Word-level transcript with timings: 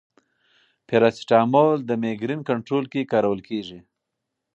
پاراسټامول 0.87 1.77
د 1.85 1.91
مېګرین 2.03 2.41
کنټرول 2.49 2.85
کې 2.91 3.09
کارول 3.11 3.39
کېږي. 3.49 3.79